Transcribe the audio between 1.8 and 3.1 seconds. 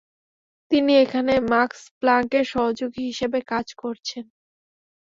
প্লাংকের সহযোগী